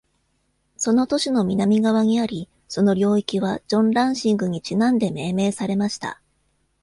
[0.77, 6.19] その都市の南側にあり、その領域はジョン・ランシングにちなんで命名されました。